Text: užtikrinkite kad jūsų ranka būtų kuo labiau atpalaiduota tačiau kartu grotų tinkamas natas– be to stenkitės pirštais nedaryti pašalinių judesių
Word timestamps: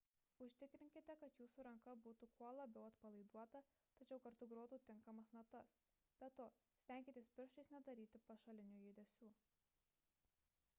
užtikrinkite 0.43 1.15
kad 1.23 1.35
jūsų 1.41 1.65
ranka 1.67 1.93
būtų 2.07 2.29
kuo 2.39 2.47
labiau 2.59 2.85
atpalaiduota 2.87 3.61
tačiau 3.99 4.23
kartu 4.25 4.49
grotų 4.55 4.81
tinkamas 4.89 5.31
natas– 5.39 5.75
be 6.23 6.33
to 6.41 6.49
stenkitės 6.81 7.31
pirštais 7.39 7.73
nedaryti 7.77 8.25
pašalinių 8.33 8.83
judesių 8.89 9.33